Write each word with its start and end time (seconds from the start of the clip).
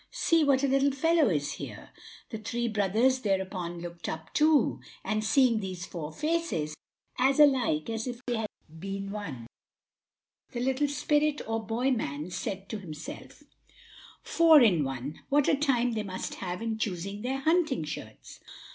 see 0.09 0.43
what 0.43 0.63
a 0.63 0.67
little 0.67 0.89
fellow 0.89 1.29
is 1.29 1.51
here." 1.53 1.91
The 2.31 2.39
three 2.39 2.73
others 2.75 3.19
thereupon 3.19 3.81
looked 3.81 4.09
up, 4.09 4.33
too, 4.33 4.79
and 5.03 5.23
seeing 5.23 5.59
these 5.59 5.85
four 5.85 6.11
faces, 6.11 6.73
as 7.19 7.39
alike 7.39 7.87
as 7.87 8.07
if 8.07 8.19
they 8.25 8.35
had 8.37 8.47
been 8.79 9.11
one, 9.11 9.45
the 10.53 10.59
little 10.59 10.87
spirit 10.87 11.39
or 11.47 11.63
boy 11.63 11.91
man 11.91 12.31
said 12.31 12.67
to 12.69 12.79
himself: 12.79 13.43
"Four 14.23 14.59
in 14.61 14.83
one! 14.83 15.19
What 15.29 15.47
a 15.47 15.55
time 15.55 15.91
they 15.91 16.01
must 16.01 16.33
have 16.41 16.63
in 16.63 16.79
choosing 16.79 17.21
their 17.21 17.37
hunting 17.41 17.83
shirts!" 17.83 18.39